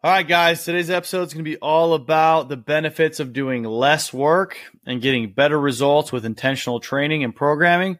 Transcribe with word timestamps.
All 0.00 0.12
right, 0.12 0.28
guys, 0.28 0.62
today's 0.62 0.90
episode 0.90 1.26
is 1.26 1.34
going 1.34 1.44
to 1.44 1.50
be 1.50 1.56
all 1.56 1.92
about 1.92 2.48
the 2.48 2.56
benefits 2.56 3.18
of 3.18 3.32
doing 3.32 3.64
less 3.64 4.12
work 4.12 4.56
and 4.86 5.02
getting 5.02 5.32
better 5.32 5.58
results 5.58 6.12
with 6.12 6.24
intentional 6.24 6.78
training 6.78 7.24
and 7.24 7.34
programming. 7.34 7.98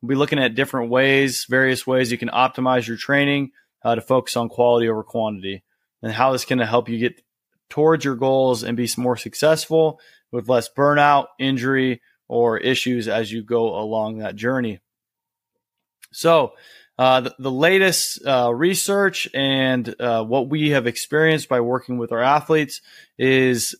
We'll 0.00 0.10
be 0.10 0.14
looking 0.14 0.38
at 0.38 0.54
different 0.54 0.90
ways, 0.92 1.46
various 1.50 1.84
ways 1.84 2.12
you 2.12 2.18
can 2.18 2.28
optimize 2.28 2.86
your 2.86 2.96
training 2.96 3.50
uh, 3.82 3.96
to 3.96 4.00
focus 4.00 4.36
on 4.36 4.48
quality 4.48 4.88
over 4.88 5.02
quantity, 5.02 5.64
and 6.04 6.12
how 6.12 6.30
this 6.30 6.44
can 6.44 6.60
help 6.60 6.88
you 6.88 6.98
get 6.98 7.20
towards 7.68 8.04
your 8.04 8.14
goals 8.14 8.62
and 8.62 8.76
be 8.76 8.88
more 8.96 9.16
successful 9.16 9.98
with 10.30 10.48
less 10.48 10.68
burnout, 10.68 11.26
injury, 11.40 12.00
or 12.28 12.58
issues 12.58 13.08
as 13.08 13.32
you 13.32 13.42
go 13.42 13.76
along 13.76 14.18
that 14.18 14.36
journey. 14.36 14.78
So, 16.12 16.52
uh, 17.00 17.22
the, 17.22 17.34
the, 17.38 17.50
latest 17.50 18.20
uh, 18.26 18.52
research 18.54 19.26
and 19.32 19.94
uh, 19.98 20.22
what 20.22 20.50
we 20.50 20.68
have 20.68 20.86
experienced 20.86 21.48
by 21.48 21.58
working 21.58 21.96
with 21.96 22.12
our 22.12 22.20
athletes 22.20 22.82
is 23.18 23.74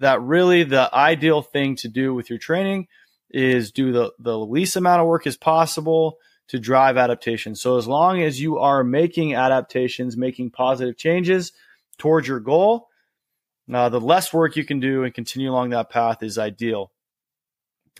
that 0.00 0.20
really 0.20 0.64
the 0.64 0.94
ideal 0.94 1.40
thing 1.40 1.76
to 1.76 1.88
do 1.88 2.12
with 2.12 2.28
your 2.28 2.38
training 2.38 2.86
is 3.30 3.72
do 3.72 3.90
the, 3.90 4.12
the 4.18 4.38
least 4.38 4.76
amount 4.76 5.00
of 5.00 5.06
work 5.06 5.26
as 5.26 5.34
possible 5.34 6.18
to 6.48 6.58
drive 6.58 6.98
adaptation. 6.98 7.54
So 7.54 7.78
as 7.78 7.88
long 7.88 8.20
as 8.20 8.38
you 8.38 8.58
are 8.58 8.84
making 8.84 9.34
adaptations, 9.34 10.18
making 10.18 10.50
positive 10.50 10.98
changes 10.98 11.52
towards 11.96 12.28
your 12.28 12.40
goal, 12.40 12.88
uh, 13.72 13.88
the 13.88 13.98
less 13.98 14.30
work 14.30 14.56
you 14.56 14.64
can 14.66 14.78
do 14.78 15.04
and 15.04 15.14
continue 15.14 15.50
along 15.50 15.70
that 15.70 15.88
path 15.88 16.22
is 16.22 16.36
ideal. 16.36 16.92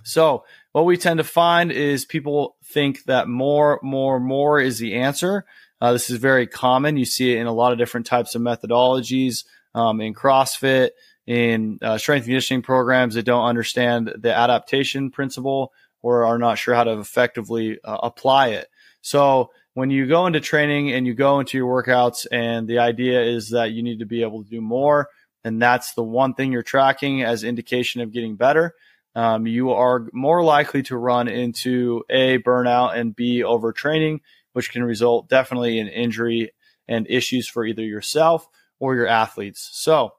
So 0.03 0.45
what 0.73 0.85
we 0.85 0.97
tend 0.97 1.19
to 1.19 1.25
find 1.25 1.73
is 1.73 2.05
people 2.05 2.57
think 2.65 3.05
that 3.05 3.29
more, 3.29 3.81
more, 3.83 4.21
more 4.21 4.61
is 4.61 4.79
the 4.79 4.95
answer. 4.95 5.45
Uh, 5.81 5.93
this 5.93 6.11
is 6.11 6.19
very 6.19 6.47
common. 6.47 6.97
You 6.97 7.05
see 7.05 7.33
it 7.33 7.39
in 7.39 7.47
a 7.47 7.53
lot 7.53 7.73
of 7.73 7.79
different 7.79 8.07
types 8.07 8.35
of 8.35 8.43
methodologies 8.43 9.45
um, 9.75 10.01
in 10.01 10.15
CrossFit, 10.15 10.91
in 11.27 11.79
uh, 11.83 11.99
strength 11.99 12.25
conditioning 12.25 12.63
programs 12.63 13.15
that 13.15 13.25
don't 13.25 13.45
understand 13.45 14.13
the 14.17 14.35
adaptation 14.35 15.11
principle 15.11 15.73
or 16.01 16.25
are 16.27 16.39
not 16.39 16.59
sure 16.59 16.75
how 16.75 16.85
to 16.85 16.99
effectively 16.99 17.79
uh, 17.85 17.99
apply 18.03 18.49
it. 18.49 18.69
So 19.01 19.51
when 19.75 19.91
you 19.91 20.07
go 20.07 20.27
into 20.27 20.41
training 20.41 20.91
and 20.93 21.07
you 21.07 21.15
go 21.15 21.39
into 21.39 21.57
your 21.57 21.83
workouts, 21.83 22.27
and 22.33 22.67
the 22.67 22.79
idea 22.79 23.23
is 23.23 23.51
that 23.51 23.73
you 23.73 23.83
need 23.83 24.01
to 24.01 24.07
be 24.07 24.23
able 24.23 24.43
to 24.43 24.51
do 24.51 24.61
more, 24.61 25.09
and 25.45 25.63
that's 25.63 25.95
the 25.95 26.03
one 26.03 26.35
thing 26.35 26.51
you're 26.51 26.63
tracking 26.63 27.23
as 27.23 27.45
indication 27.45 28.01
of 28.01 28.13
getting 28.13 28.37
better 28.37 28.75
um, 29.15 29.47
you 29.47 29.73
are 29.73 30.09
more 30.13 30.43
likely 30.43 30.83
to 30.85 30.97
run 30.97 31.29
into 31.29 32.05
A, 32.11 32.39
burnout, 32.39 32.97
and 32.97 33.15
B, 33.15 33.43
overtraining, 33.43 34.21
which 34.53 34.71
can 34.71 34.85
result 34.85 35.29
definitely 35.29 35.79
in 35.79 35.89
injury 35.89 36.53
and 36.87 37.07
issues 37.09 37.49
for 37.49 37.65
either 37.65 37.83
yourself 37.83 38.49
or 38.79 38.95
your 38.95 39.07
athletes. 39.07 39.69
So, 39.73 40.13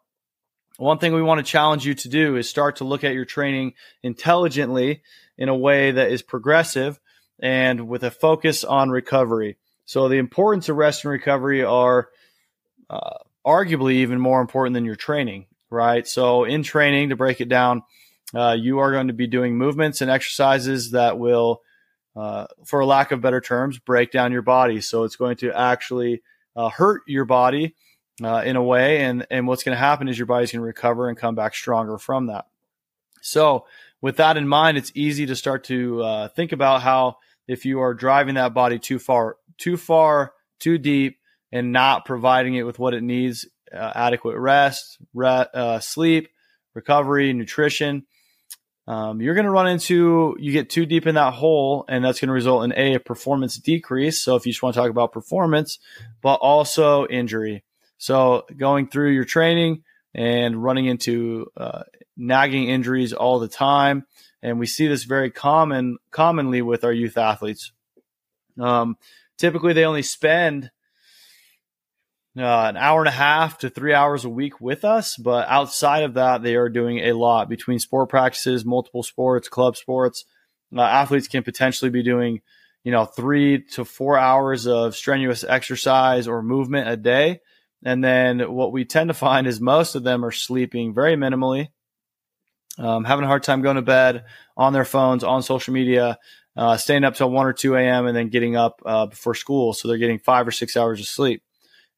one 0.77 0.97
thing 0.97 1.13
we 1.13 1.21
want 1.21 1.39
to 1.39 1.51
challenge 1.51 1.85
you 1.85 1.93
to 1.93 2.09
do 2.09 2.37
is 2.37 2.47
start 2.47 2.77
to 2.77 2.85
look 2.85 3.03
at 3.03 3.13
your 3.13 3.25
training 3.25 3.73
intelligently 4.01 5.01
in 5.37 5.49
a 5.49 5.55
way 5.55 5.91
that 5.91 6.11
is 6.11 6.21
progressive 6.21 6.99
and 7.37 7.87
with 7.87 8.03
a 8.03 8.11
focus 8.11 8.63
on 8.63 8.89
recovery. 8.89 9.57
So, 9.85 10.07
the 10.07 10.17
importance 10.17 10.69
of 10.69 10.77
rest 10.77 11.03
and 11.03 11.11
recovery 11.11 11.63
are 11.63 12.09
uh, 12.89 13.17
arguably 13.45 13.93
even 13.95 14.19
more 14.19 14.41
important 14.41 14.73
than 14.73 14.85
your 14.85 14.95
training, 14.95 15.47
right? 15.69 16.07
So, 16.07 16.43
in 16.43 16.63
training, 16.63 17.09
to 17.09 17.15
break 17.15 17.41
it 17.41 17.49
down, 17.49 17.83
uh, 18.33 18.55
you 18.59 18.79
are 18.79 18.91
going 18.91 19.07
to 19.07 19.13
be 19.13 19.27
doing 19.27 19.57
movements 19.57 20.01
and 20.01 20.11
exercises 20.11 20.91
that 20.91 21.17
will, 21.17 21.61
uh, 22.15 22.45
for 22.65 22.85
lack 22.85 23.11
of 23.11 23.21
better 23.21 23.41
terms, 23.41 23.79
break 23.79 24.11
down 24.11 24.31
your 24.31 24.41
body. 24.41 24.81
So 24.81 25.03
it's 25.03 25.15
going 25.15 25.37
to 25.37 25.51
actually 25.51 26.21
uh, 26.55 26.69
hurt 26.69 27.01
your 27.07 27.25
body 27.25 27.75
uh, 28.23 28.43
in 28.45 28.55
a 28.55 28.63
way, 28.63 29.03
and 29.03 29.25
and 29.31 29.47
what's 29.47 29.63
going 29.63 29.75
to 29.75 29.79
happen 29.79 30.07
is 30.07 30.17
your 30.17 30.27
body's 30.27 30.51
going 30.51 30.61
to 30.61 30.65
recover 30.65 31.09
and 31.09 31.17
come 31.17 31.35
back 31.35 31.55
stronger 31.55 31.97
from 31.97 32.27
that. 32.27 32.45
So 33.21 33.65
with 34.01 34.17
that 34.17 34.37
in 34.37 34.47
mind, 34.47 34.77
it's 34.77 34.91
easy 34.95 35.25
to 35.25 35.35
start 35.35 35.65
to 35.65 36.03
uh, 36.03 36.27
think 36.29 36.51
about 36.51 36.81
how 36.81 37.17
if 37.47 37.65
you 37.65 37.81
are 37.81 37.93
driving 37.93 38.35
that 38.35 38.53
body 38.53 38.77
too 38.77 38.99
far, 38.99 39.37
too 39.57 39.75
far, 39.75 40.33
too 40.59 40.77
deep, 40.77 41.17
and 41.51 41.71
not 41.71 42.05
providing 42.05 42.55
it 42.55 42.63
with 42.63 42.77
what 42.77 42.93
it 42.93 43.01
needs, 43.01 43.47
adequate 43.73 44.37
rest, 44.37 44.99
re- 45.13 45.79
sleep, 45.81 46.29
recovery, 46.75 47.33
nutrition 47.33 48.05
um, 48.89 49.21
you're 49.21 49.35
going 49.35 49.45
to 49.45 49.51
run 49.51 49.67
into 49.67 50.35
you 50.39 50.51
get 50.51 50.71
too 50.71 50.87
deep 50.87 51.05
in 51.05 51.13
that 51.13 51.35
hole, 51.35 51.85
and 51.87 52.03
that's 52.03 52.19
going 52.19 52.29
to 52.29 52.33
result 52.33 52.63
in 52.63 52.73
a, 52.75 52.95
a 52.95 52.99
performance 52.99 53.55
decrease. 53.57 54.23
So 54.23 54.35
if 54.35 54.47
you 54.47 54.51
just 54.51 54.63
want 54.63 54.73
to 54.73 54.81
talk 54.81 54.89
about 54.89 55.11
performance, 55.11 55.77
but 56.23 56.35
also 56.35 57.05
injury. 57.05 57.63
So 57.99 58.47
going 58.57 58.87
through 58.87 59.11
your 59.11 59.25
training 59.25 59.83
and 60.15 60.63
running 60.63 60.87
into 60.87 61.51
uh, 61.55 61.83
nagging 62.17 62.67
injuries 62.67 63.13
all 63.13 63.37
the 63.37 63.47
time, 63.47 64.07
and 64.41 64.57
we 64.57 64.65
see 64.65 64.87
this 64.87 65.03
very 65.03 65.29
common 65.29 65.99
commonly 66.09 66.63
with 66.63 66.83
our 66.83 66.91
youth 66.91 67.15
athletes. 67.15 67.71
Um, 68.59 68.97
typically, 69.37 69.73
they 69.73 69.85
only 69.85 70.01
spend 70.01 70.71
uh, 72.37 72.67
an 72.69 72.77
hour 72.77 73.01
and 73.01 73.07
a 73.07 73.11
half 73.11 73.57
to 73.59 73.69
three 73.69 73.93
hours 73.93 74.25
a 74.25 74.29
week 74.29 74.61
with 74.61 74.85
us. 74.85 75.17
But 75.17 75.47
outside 75.47 76.03
of 76.03 76.13
that, 76.15 76.43
they 76.43 76.55
are 76.55 76.69
doing 76.69 76.99
a 76.99 77.13
lot 77.13 77.49
between 77.49 77.79
sport 77.79 78.09
practices, 78.09 78.65
multiple 78.65 79.03
sports, 79.03 79.49
club 79.49 79.75
sports. 79.75 80.25
Uh, 80.75 80.81
athletes 80.81 81.27
can 81.27 81.43
potentially 81.43 81.89
be 81.89 82.03
doing, 82.03 82.41
you 82.83 82.91
know, 82.91 83.05
three 83.05 83.63
to 83.73 83.83
four 83.83 84.17
hours 84.17 84.67
of 84.67 84.95
strenuous 84.95 85.43
exercise 85.43 86.27
or 86.27 86.43
movement 86.43 86.87
a 86.87 86.97
day. 86.97 87.41
And 87.83 88.03
then 88.03 88.39
what 88.53 88.71
we 88.71 88.85
tend 88.85 89.07
to 89.07 89.13
find 89.13 89.47
is 89.47 89.59
most 89.61 89.95
of 89.95 90.03
them 90.03 90.23
are 90.23 90.31
sleeping 90.31 90.93
very 90.93 91.15
minimally, 91.15 91.69
um, 92.77 93.05
having 93.05 93.23
a 93.23 93.27
hard 93.27 93.43
time 93.43 93.61
going 93.61 93.77
to 93.77 93.81
bed 93.81 94.25
on 94.55 94.73
their 94.73 94.85
phones, 94.85 95.23
on 95.23 95.41
social 95.41 95.73
media, 95.73 96.19
uh, 96.57 96.75
staying 96.75 97.05
up 97.05 97.15
till 97.15 97.31
1 97.31 97.45
or 97.45 97.53
2 97.53 97.75
a.m., 97.75 98.05
and 98.05 98.15
then 98.15 98.27
getting 98.27 98.57
up 98.57 98.81
uh, 98.85 99.05
before 99.05 99.33
school. 99.33 99.73
So 99.73 99.87
they're 99.87 99.97
getting 99.97 100.19
five 100.19 100.45
or 100.47 100.51
six 100.51 100.75
hours 100.75 100.99
of 100.99 101.05
sleep. 101.05 101.41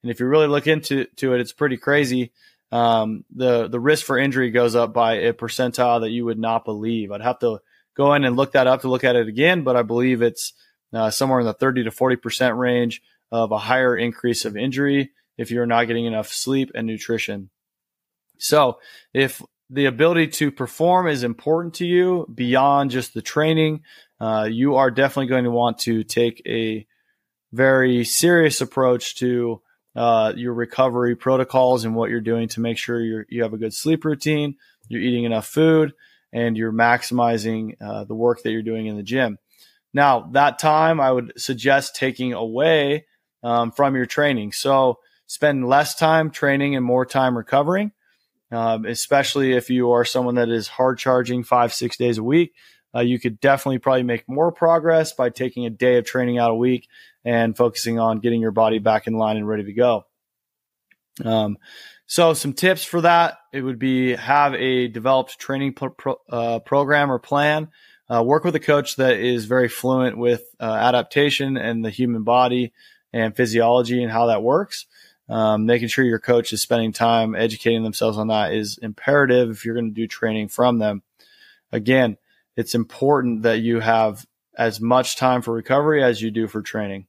And 0.04 0.12
if 0.12 0.20
you 0.20 0.26
really 0.26 0.48
look 0.48 0.68
into 0.68 1.06
to 1.18 1.34
it, 1.34 1.42
it's 1.42 1.54
pretty 1.54 1.78
crazy. 1.78 2.32
Um, 2.72 3.26
the 3.36 3.68
the 3.68 3.80
risk 3.80 4.06
for 4.06 4.18
injury 4.18 4.50
goes 4.52 4.76
up 4.76 4.94
by 4.94 5.14
a 5.14 5.34
percentile 5.34 6.02
that 6.02 6.12
you 6.12 6.26
would 6.26 6.40
not 6.40 6.66
believe. 6.66 7.12
I'd 7.12 7.22
have 7.22 7.40
to 7.40 7.60
go 7.96 8.14
in 8.14 8.24
and 8.24 8.36
look 8.36 8.54
that 8.54 8.68
up 8.68 8.82
to 8.82 8.90
look 8.90 9.04
at 9.04 9.16
it 9.16 9.28
again, 9.28 9.64
but 9.64 9.76
I 9.76 9.82
believe 9.82 10.22
it's 10.22 10.54
uh, 10.94 11.10
somewhere 11.10 11.42
in 11.42 11.46
the 11.46 11.54
30 11.54 11.84
to 11.86 11.92
40 11.92 12.16
percent 12.16 12.56
range 12.56 13.02
of 13.32 13.52
a 13.52 13.58
higher 13.58 13.96
increase 13.96 14.46
of 14.46 14.58
injury 14.58 15.12
if 15.38 15.52
you're 15.52 15.66
not 15.66 15.88
getting 15.88 16.06
enough 16.06 16.30
sleep 16.30 16.72
and 16.76 16.88
nutrition. 16.88 17.50
So 18.38 18.80
if 19.14 19.42
the 19.70 19.86
ability 19.86 20.28
to 20.28 20.52
perform 20.52 21.08
is 21.08 21.24
important 21.24 21.76
to 21.76 21.86
you 21.86 22.28
beyond 22.34 22.92
just 22.92 23.14
the 23.14 23.22
training, 23.22 23.84
uh, 24.20 24.48
you 24.50 24.76
are 24.76 24.92
definitely 24.92 25.28
going 25.28 25.46
to 25.46 25.52
want 25.52 25.80
to 25.80 26.04
take 26.04 26.42
a 26.46 26.86
very 27.54 28.04
serious 28.04 28.62
approach 28.62 29.16
to 29.16 29.62
uh, 29.96 30.34
your 30.36 30.54
recovery 30.54 31.16
protocols 31.16 31.84
and 31.86 31.96
what 31.96 32.10
you're 32.10 32.22
doing 32.22 32.48
to 32.50 32.62
make 32.62 32.78
sure 32.78 33.00
you 33.02 33.26
you 33.30 33.44
have 33.44 33.54
a 33.54 33.58
good 33.58 33.74
sleep 33.74 34.06
routine, 34.06 34.56
you're 34.88 35.02
eating 35.02 35.26
enough 35.26 35.48
food, 35.48 35.94
and 36.32 36.58
you're 36.58 36.72
maximizing 36.72 37.76
uh, 37.82 38.04
the 38.06 38.16
work 38.16 38.44
that 38.44 38.52
you're 38.52 38.62
doing 38.62 38.88
in 38.88 38.98
the 38.98 39.04
gym. 39.04 39.38
Now, 39.94 40.30
that 40.32 40.60
time 40.60 41.02
I 41.02 41.12
would 41.12 41.34
suggest 41.38 41.96
taking 41.96 42.34
away 42.34 43.06
um, 43.44 43.72
from 43.72 43.96
your 43.96 44.06
training. 44.06 44.54
So 44.54 45.00
spend 45.28 45.68
less 45.68 45.96
time 45.96 46.32
training 46.32 46.76
and 46.76 46.86
more 46.86 47.06
time 47.06 47.38
recovering, 47.38 47.92
um, 48.52 48.86
especially 48.86 49.54
if 49.54 49.70
you 49.70 49.92
are 49.92 50.06
someone 50.06 50.36
that 50.36 50.50
is 50.50 50.68
hard 50.68 50.98
charging 50.98 51.44
five, 51.44 51.74
six 51.74 51.98
days 51.98 52.18
a 52.18 52.24
week. 52.24 52.54
Uh, 52.94 53.00
you 53.00 53.20
could 53.20 53.40
definitely 53.40 53.80
probably 53.80 54.04
make 54.04 54.28
more 54.28 54.52
progress 54.52 55.14
by 55.14 55.30
taking 55.30 55.66
a 55.66 55.70
day 55.70 55.98
of 55.98 56.06
training 56.06 56.38
out 56.38 56.52
a 56.52 56.56
week 56.56 56.88
and 57.24 57.56
focusing 57.56 58.00
on 58.00 58.20
getting 58.20 58.42
your 58.42 58.52
body 58.52 58.80
back 58.80 59.08
in 59.08 59.14
line 59.14 59.38
and 59.38 59.48
ready 59.48 59.64
to 59.64 59.74
go. 59.74 60.06
Um, 61.24 61.58
so 62.06 62.34
some 62.34 62.54
tips 62.54 62.84
for 62.84 63.02
that, 63.02 63.38
it 63.54 63.62
would 63.62 63.80
be 63.80 64.16
have 64.16 64.54
a 64.56 64.88
developed 64.90 65.40
training 65.40 65.74
pro- 65.74 65.92
pro- 65.92 66.22
uh, 66.30 66.60
program 66.60 67.12
or 67.12 67.20
plan. 67.20 67.70
Uh, 68.10 68.22
work 68.22 68.44
with 68.44 68.56
a 68.56 68.60
coach 68.60 68.98
that 68.98 69.18
is 69.18 69.46
very 69.46 69.70
fluent 69.70 70.18
with 70.18 70.44
uh, 70.60 70.66
adaptation 70.66 71.56
and 71.56 71.86
the 71.86 71.90
human 71.90 72.24
body 72.24 72.74
and 73.14 73.36
physiology 73.36 74.04
and 74.04 74.12
how 74.12 74.26
that 74.26 74.44
works. 74.44 74.86
Um, 75.30 75.66
making 75.66 75.88
sure 75.88 76.04
your 76.04 76.20
coach 76.20 76.52
is 76.52 76.62
spending 76.62 76.92
time 76.92 77.36
educating 77.36 77.84
themselves 77.84 78.18
on 78.18 78.28
that 78.28 78.54
is 78.54 78.78
imperative 78.80 79.50
if 79.50 79.64
you're 79.64 79.76
going 79.76 79.88
to 79.88 79.96
do 79.96 80.08
training 80.08 80.50
from 80.50 80.80
them. 80.80 81.04
Again, 81.72 82.18
it's 82.56 82.76
important 82.76 83.44
that 83.44 83.60
you 83.60 83.80
have 83.80 84.26
as 84.58 84.82
much 84.82 85.16
time 85.16 85.42
for 85.42 85.54
recovery 85.54 86.04
as 86.04 86.22
you 86.22 86.32
do 86.32 86.48
for 86.48 86.62
training 86.62 87.08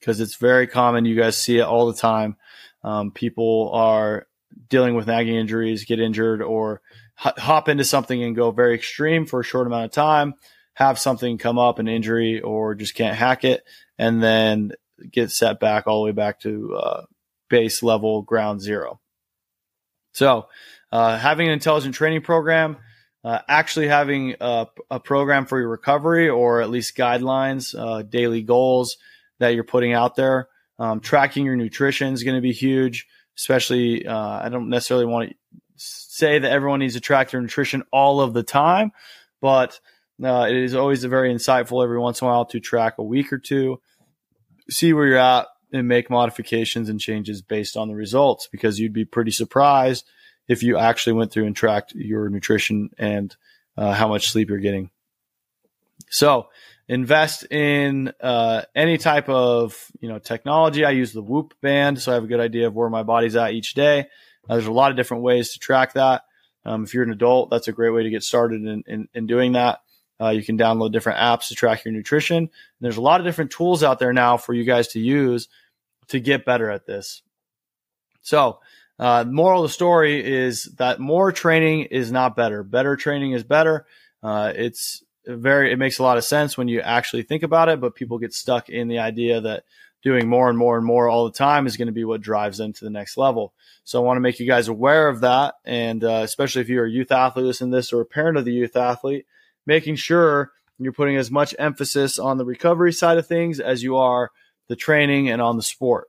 because 0.00 0.20
it's 0.20 0.36
very 0.36 0.66
common. 0.66 1.04
You 1.04 1.16
guys 1.16 1.40
see 1.40 1.58
it 1.58 1.62
all 1.62 1.86
the 1.86 1.98
time. 1.98 2.36
Um, 2.82 3.10
people 3.10 3.70
are 3.72 4.26
dealing 4.68 4.94
with 4.94 5.06
nagging 5.06 5.34
injuries, 5.34 5.84
get 5.84 6.00
injured, 6.00 6.42
or 6.42 6.80
hop 7.16 7.68
into 7.68 7.84
something 7.84 8.22
and 8.22 8.36
go 8.36 8.50
very 8.50 8.74
extreme 8.74 9.26
for 9.26 9.40
a 9.40 9.44
short 9.44 9.66
amount 9.66 9.86
of 9.86 9.90
time, 9.90 10.34
have 10.74 10.98
something 10.98 11.38
come 11.38 11.58
up, 11.58 11.78
an 11.78 11.88
injury, 11.88 12.40
or 12.40 12.74
just 12.74 12.94
can't 12.94 13.16
hack 13.16 13.44
it, 13.44 13.64
and 13.98 14.22
then 14.22 14.72
get 15.10 15.30
set 15.30 15.60
back 15.60 15.86
all 15.86 16.00
the 16.00 16.04
way 16.04 16.12
back 16.12 16.40
to 16.40 16.74
uh, 16.76 17.02
base 17.48 17.82
level 17.82 18.22
ground 18.22 18.60
zero. 18.60 19.00
So, 20.12 20.48
uh, 20.92 21.18
having 21.18 21.48
an 21.48 21.52
intelligent 21.52 21.94
training 21.94 22.22
program, 22.22 22.76
uh, 23.26 23.40
actually 23.48 23.88
having 23.88 24.36
a, 24.40 24.68
a, 24.88 25.00
program 25.00 25.46
for 25.46 25.58
your 25.58 25.68
recovery 25.68 26.28
or 26.28 26.60
at 26.60 26.70
least 26.70 26.96
guidelines, 26.96 27.76
uh, 27.76 28.02
daily 28.02 28.40
goals 28.40 28.98
that 29.40 29.48
you're 29.48 29.64
putting 29.64 29.92
out 29.92 30.14
there. 30.14 30.48
Um, 30.78 31.00
tracking 31.00 31.44
your 31.44 31.56
nutrition 31.56 32.14
is 32.14 32.22
going 32.22 32.36
to 32.36 32.40
be 32.40 32.52
huge, 32.52 33.08
especially. 33.36 34.06
Uh, 34.06 34.44
I 34.44 34.48
don't 34.48 34.68
necessarily 34.68 35.06
want 35.06 35.30
to 35.30 35.36
say 35.74 36.38
that 36.38 36.52
everyone 36.52 36.78
needs 36.78 36.94
to 36.94 37.00
track 37.00 37.32
their 37.32 37.40
nutrition 37.40 37.82
all 37.90 38.20
of 38.20 38.32
the 38.32 38.44
time, 38.44 38.92
but 39.40 39.80
uh, 40.22 40.46
it 40.48 40.54
is 40.54 40.76
always 40.76 41.02
very 41.02 41.34
insightful 41.34 41.82
every 41.82 41.98
once 41.98 42.20
in 42.20 42.28
a 42.28 42.30
while 42.30 42.44
to 42.44 42.60
track 42.60 42.94
a 42.98 43.02
week 43.02 43.32
or 43.32 43.38
two, 43.38 43.80
see 44.70 44.92
where 44.92 45.06
you're 45.06 45.18
at, 45.18 45.48
and 45.72 45.88
make 45.88 46.10
modifications 46.10 46.88
and 46.88 47.00
changes 47.00 47.42
based 47.42 47.76
on 47.76 47.88
the 47.88 47.94
results 47.96 48.48
because 48.52 48.78
you'd 48.78 48.92
be 48.92 49.04
pretty 49.04 49.32
surprised 49.32 50.06
if 50.48 50.62
you 50.62 50.78
actually 50.78 51.14
went 51.14 51.32
through 51.32 51.46
and 51.46 51.56
tracked 51.56 51.94
your 51.94 52.28
nutrition 52.28 52.90
and 52.98 53.34
uh, 53.76 53.92
how 53.92 54.08
much 54.08 54.30
sleep 54.30 54.48
you're 54.48 54.58
getting. 54.58 54.90
So, 56.08 56.48
invest 56.88 57.50
in 57.50 58.12
uh, 58.20 58.62
any 58.74 58.98
type 58.98 59.28
of 59.28 59.90
you 60.00 60.08
know 60.08 60.18
technology. 60.18 60.84
I 60.84 60.90
use 60.90 61.12
the 61.12 61.22
Whoop 61.22 61.54
band, 61.60 62.00
so 62.00 62.12
I 62.12 62.14
have 62.14 62.24
a 62.24 62.28
good 62.28 62.40
idea 62.40 62.66
of 62.66 62.74
where 62.74 62.90
my 62.90 63.02
body's 63.02 63.36
at 63.36 63.52
each 63.52 63.74
day. 63.74 64.06
Uh, 64.48 64.54
there's 64.54 64.66
a 64.66 64.72
lot 64.72 64.90
of 64.90 64.96
different 64.96 65.22
ways 65.22 65.52
to 65.52 65.58
track 65.58 65.94
that. 65.94 66.22
Um, 66.64 66.84
if 66.84 66.94
you're 66.94 67.04
an 67.04 67.12
adult, 67.12 67.50
that's 67.50 67.68
a 67.68 67.72
great 67.72 67.90
way 67.90 68.02
to 68.02 68.10
get 68.10 68.24
started 68.24 68.64
in, 68.64 68.82
in, 68.86 69.08
in 69.14 69.26
doing 69.26 69.52
that. 69.52 69.80
Uh, 70.20 70.30
you 70.30 70.42
can 70.42 70.58
download 70.58 70.92
different 70.92 71.18
apps 71.18 71.48
to 71.48 71.54
track 71.54 71.84
your 71.84 71.92
nutrition. 71.92 72.36
And 72.36 72.50
there's 72.80 72.96
a 72.96 73.02
lot 73.02 73.20
of 73.20 73.26
different 73.26 73.50
tools 73.50 73.82
out 73.82 73.98
there 73.98 74.12
now 74.12 74.36
for 74.36 74.52
you 74.54 74.64
guys 74.64 74.88
to 74.88 75.00
use 75.00 75.48
to 76.08 76.20
get 76.20 76.44
better 76.44 76.70
at 76.70 76.86
this. 76.86 77.22
So, 78.22 78.60
uh, 78.98 79.24
moral 79.28 79.62
of 79.62 79.68
the 79.68 79.72
story 79.72 80.24
is 80.24 80.64
that 80.78 81.00
more 81.00 81.32
training 81.32 81.84
is 81.84 82.10
not 82.10 82.36
better. 82.36 82.62
Better 82.62 82.96
training 82.96 83.32
is 83.32 83.44
better. 83.44 83.86
Uh, 84.22 84.52
it's 84.54 85.02
very, 85.26 85.72
it 85.72 85.78
makes 85.78 85.98
a 85.98 86.02
lot 86.02 86.16
of 86.16 86.24
sense 86.24 86.56
when 86.56 86.68
you 86.68 86.80
actually 86.80 87.22
think 87.22 87.42
about 87.42 87.68
it, 87.68 87.80
but 87.80 87.94
people 87.94 88.18
get 88.18 88.32
stuck 88.32 88.68
in 88.68 88.88
the 88.88 89.00
idea 89.00 89.40
that 89.40 89.64
doing 90.02 90.28
more 90.28 90.48
and 90.48 90.56
more 90.56 90.76
and 90.76 90.86
more 90.86 91.08
all 91.08 91.24
the 91.24 91.36
time 91.36 91.66
is 91.66 91.76
going 91.76 91.86
to 91.86 91.92
be 91.92 92.04
what 92.04 92.20
drives 92.20 92.58
them 92.58 92.72
to 92.72 92.84
the 92.84 92.90
next 92.90 93.16
level. 93.16 93.52
So 93.84 94.00
I 94.00 94.06
want 94.06 94.16
to 94.16 94.20
make 94.20 94.38
you 94.38 94.46
guys 94.46 94.68
aware 94.68 95.08
of 95.08 95.20
that. 95.20 95.56
And 95.64 96.02
uh, 96.04 96.20
especially 96.22 96.62
if 96.62 96.68
you're 96.68 96.86
a 96.86 96.90
youth 96.90 97.10
athlete 97.10 97.44
listening 97.44 97.72
to 97.72 97.76
this 97.76 97.92
or 97.92 98.00
a 98.00 98.06
parent 98.06 98.38
of 98.38 98.44
the 98.44 98.52
youth 98.52 98.76
athlete, 98.76 99.26
making 99.66 99.96
sure 99.96 100.52
you're 100.78 100.92
putting 100.92 101.16
as 101.16 101.30
much 101.30 101.54
emphasis 101.58 102.18
on 102.18 102.38
the 102.38 102.44
recovery 102.44 102.92
side 102.92 103.18
of 103.18 103.26
things 103.26 103.58
as 103.60 103.82
you 103.82 103.96
are 103.96 104.30
the 104.68 104.76
training 104.76 105.28
and 105.28 105.42
on 105.42 105.56
the 105.56 105.62
sport. 105.62 106.08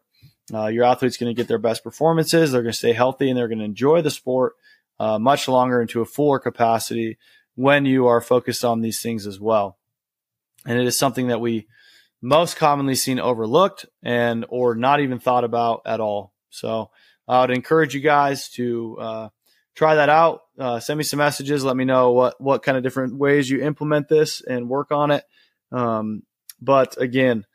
Uh, 0.53 0.67
your 0.67 0.85
athlete's 0.85 1.17
going 1.17 1.33
to 1.33 1.39
get 1.39 1.47
their 1.47 1.57
best 1.57 1.83
performances. 1.83 2.51
They're 2.51 2.61
going 2.61 2.71
to 2.71 2.77
stay 2.77 2.93
healthy 2.93 3.29
and 3.29 3.37
they're 3.37 3.49
going 3.49 3.59
to 3.59 3.65
enjoy 3.65 4.01
the 4.01 4.11
sport 4.11 4.53
uh, 4.99 5.19
much 5.19 5.47
longer 5.47 5.81
into 5.81 6.01
a 6.01 6.05
fuller 6.05 6.39
capacity 6.39 7.17
when 7.55 7.85
you 7.85 8.07
are 8.07 8.21
focused 8.21 8.63
on 8.63 8.81
these 8.81 9.01
things 9.01 9.27
as 9.27 9.39
well. 9.39 9.77
And 10.65 10.79
it 10.79 10.85
is 10.85 10.97
something 10.97 11.27
that 11.27 11.41
we 11.41 11.67
most 12.21 12.55
commonly 12.55 12.95
seen 12.95 13.19
overlooked 13.19 13.85
and 14.03 14.45
or 14.49 14.75
not 14.75 14.99
even 15.01 15.19
thought 15.19 15.43
about 15.43 15.81
at 15.85 15.99
all. 15.99 16.33
So 16.49 16.91
I 17.27 17.41
would 17.41 17.51
encourage 17.51 17.93
you 17.93 18.01
guys 18.01 18.49
to 18.51 18.97
uh, 18.99 19.29
try 19.75 19.95
that 19.95 20.09
out. 20.09 20.43
Uh, 20.57 20.79
send 20.79 20.97
me 20.97 21.03
some 21.03 21.17
messages. 21.17 21.63
Let 21.63 21.75
me 21.75 21.85
know 21.85 22.11
what 22.11 22.39
what 22.39 22.63
kind 22.63 22.77
of 22.77 22.83
different 22.83 23.15
ways 23.15 23.49
you 23.49 23.63
implement 23.63 24.07
this 24.07 24.41
and 24.41 24.69
work 24.69 24.91
on 24.91 25.11
it. 25.11 25.23
Um, 25.71 26.23
but 26.61 26.99
again, 26.99 27.45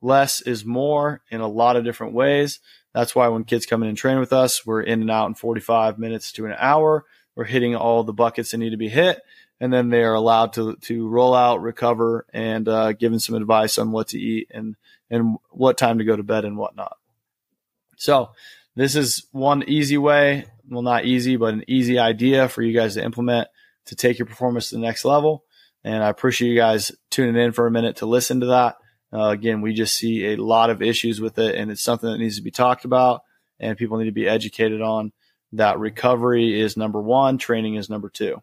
less 0.00 0.40
is 0.40 0.64
more 0.64 1.22
in 1.30 1.40
a 1.40 1.48
lot 1.48 1.76
of 1.76 1.84
different 1.84 2.14
ways. 2.14 2.60
That's 2.94 3.14
why 3.14 3.28
when 3.28 3.44
kids 3.44 3.66
come 3.66 3.82
in 3.82 3.88
and 3.88 3.98
train 3.98 4.18
with 4.18 4.32
us, 4.32 4.66
we're 4.66 4.82
in 4.82 5.00
and 5.00 5.10
out 5.10 5.28
in 5.28 5.34
45 5.34 5.98
minutes 5.98 6.32
to 6.32 6.46
an 6.46 6.54
hour. 6.58 7.04
We're 7.36 7.44
hitting 7.44 7.76
all 7.76 8.02
the 8.02 8.12
buckets 8.12 8.50
that 8.50 8.58
need 8.58 8.70
to 8.70 8.76
be 8.76 8.88
hit 8.88 9.20
and 9.60 9.72
then 9.72 9.90
they 9.90 10.02
are 10.02 10.14
allowed 10.14 10.54
to 10.54 10.76
to 10.76 11.06
roll 11.06 11.34
out, 11.34 11.60
recover, 11.60 12.26
and 12.32 12.66
uh, 12.66 12.92
given 12.92 13.20
some 13.20 13.34
advice 13.34 13.78
on 13.78 13.92
what 13.92 14.08
to 14.08 14.18
eat 14.18 14.48
and 14.50 14.74
and 15.10 15.36
what 15.50 15.76
time 15.76 15.98
to 15.98 16.04
go 16.04 16.16
to 16.16 16.22
bed 16.22 16.44
and 16.44 16.56
whatnot. 16.56 16.96
So 17.96 18.30
this 18.74 18.96
is 18.96 19.26
one 19.32 19.62
easy 19.68 19.98
way, 19.98 20.46
well, 20.68 20.82
not 20.82 21.04
easy, 21.04 21.36
but 21.36 21.52
an 21.52 21.64
easy 21.68 21.98
idea 21.98 22.48
for 22.48 22.62
you 22.62 22.72
guys 22.72 22.94
to 22.94 23.04
implement 23.04 23.48
to 23.86 23.94
take 23.94 24.18
your 24.18 24.26
performance 24.26 24.70
to 24.70 24.76
the 24.76 24.80
next 24.80 25.04
level. 25.04 25.44
And 25.84 26.02
I 26.02 26.08
appreciate 26.08 26.50
you 26.50 26.56
guys 26.56 26.92
tuning 27.10 27.36
in 27.36 27.52
for 27.52 27.66
a 27.66 27.70
minute 27.70 27.96
to 27.96 28.06
listen 28.06 28.40
to 28.40 28.46
that. 28.46 28.76
Uh, 29.12 29.28
again, 29.28 29.60
we 29.60 29.74
just 29.74 29.96
see 29.96 30.32
a 30.32 30.36
lot 30.36 30.70
of 30.70 30.82
issues 30.82 31.20
with 31.20 31.38
it, 31.38 31.54
and 31.56 31.70
it's 31.70 31.82
something 31.82 32.10
that 32.10 32.18
needs 32.18 32.36
to 32.36 32.42
be 32.42 32.50
talked 32.50 32.84
about, 32.84 33.22
and 33.58 33.76
people 33.76 33.98
need 33.98 34.04
to 34.04 34.12
be 34.12 34.28
educated 34.28 34.80
on. 34.80 35.12
That 35.52 35.80
recovery 35.80 36.60
is 36.60 36.76
number 36.76 37.00
one, 37.00 37.36
training 37.36 37.74
is 37.74 37.90
number 37.90 38.08
two. 38.08 38.40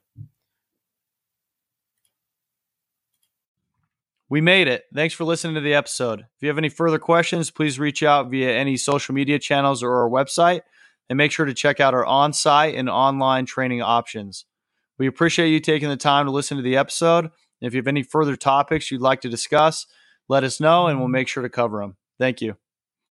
We 4.29 4.41
made 4.41 4.67
it. 4.67 4.83
Thanks 4.93 5.13
for 5.13 5.23
listening 5.23 5.55
to 5.55 5.61
the 5.61 5.73
episode. 5.73 6.19
If 6.19 6.41
you 6.41 6.49
have 6.49 6.57
any 6.57 6.67
further 6.67 6.99
questions, 6.99 7.49
please 7.49 7.79
reach 7.79 8.03
out 8.03 8.29
via 8.29 8.53
any 8.53 8.75
social 8.75 9.15
media 9.15 9.39
channels 9.39 9.81
or 9.81 10.01
our 10.01 10.09
website. 10.09 10.61
And 11.09 11.15
make 11.15 11.31
sure 11.31 11.45
to 11.45 11.53
check 11.53 11.79
out 11.79 11.93
our 11.93 12.05
on 12.05 12.33
site 12.33 12.75
and 12.75 12.89
online 12.89 13.45
training 13.45 13.81
options. 13.81 14.43
We 14.97 15.07
appreciate 15.07 15.47
you 15.47 15.61
taking 15.61 15.87
the 15.87 15.95
time 15.95 16.25
to 16.25 16.33
listen 16.33 16.57
to 16.57 16.63
the 16.63 16.75
episode. 16.75 17.31
If 17.61 17.73
you 17.73 17.79
have 17.79 17.87
any 17.87 18.03
further 18.03 18.35
topics 18.35 18.91
you'd 18.91 18.99
like 18.99 19.21
to 19.21 19.29
discuss, 19.29 19.87
let 20.27 20.43
us 20.43 20.59
know 20.59 20.87
and 20.87 20.99
we'll 20.99 21.07
mm-hmm. 21.07 21.13
make 21.13 21.27
sure 21.27 21.43
to 21.43 21.49
cover 21.49 21.79
them. 21.79 21.95
Thank 22.19 22.41
you. 22.41 22.57